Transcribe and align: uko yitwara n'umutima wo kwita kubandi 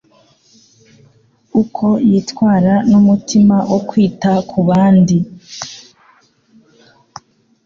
uko 1.61 1.85
yitwara 2.09 2.73
n'umutima 2.89 3.57
wo 3.71 3.79
kwita 3.89 4.31
kubandi 4.49 5.17